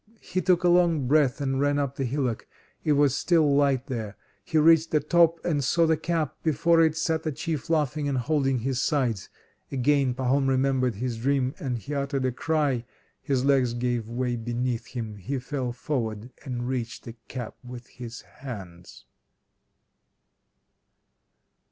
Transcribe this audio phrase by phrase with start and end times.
[0.19, 2.47] He took a long breath and ran up the hillock.
[2.83, 4.17] It was still light there.
[4.43, 6.35] He reached the top and saw the cap.
[6.41, 9.29] Before it sat the Chief laughing and holding his sides.
[9.71, 12.83] Again Pahom remembered his dream, and he uttered a cry:
[13.21, 18.21] his legs gave way beneath him, he fell forward and reached the cap with his
[18.21, 19.05] hands.